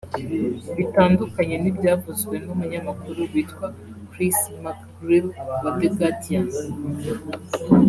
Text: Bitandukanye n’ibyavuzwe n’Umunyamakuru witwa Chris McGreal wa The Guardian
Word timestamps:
Bitandukanye 0.77 1.55
n’ibyavuzwe 1.59 2.35
n’Umunyamakuru 2.45 3.19
witwa 3.31 3.67
Chris 4.11 4.37
McGreal 4.63 5.27
wa 5.61 5.69
The 5.79 5.87
Guardian 5.97 6.47